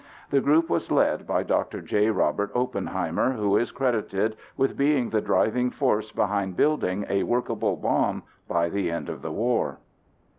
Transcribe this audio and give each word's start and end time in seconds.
The 0.31 0.41
group 0.41 0.67
was 0.67 0.89
led 0.89 1.27
by 1.27 1.43
Dr. 1.43 1.79
J. 1.79 2.09
Robert 2.09 2.49
Oppenheimer 2.55 3.33
who 3.33 3.55
is 3.55 3.69
credited 3.71 4.35
with 4.57 4.75
being 4.75 5.11
the 5.11 5.21
driving 5.21 5.69
force 5.69 6.11
behind 6.11 6.55
building 6.57 7.05
a 7.07 7.21
workable 7.21 7.75
bomb 7.75 8.23
by 8.47 8.67
the 8.69 8.89
end 8.89 9.09
of 9.09 9.21
the 9.21 9.31
war. 9.31 9.77